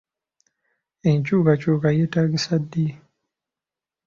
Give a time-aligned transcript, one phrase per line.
[1.09, 2.85] Enkyukakyuka yeeetaagisa ddi?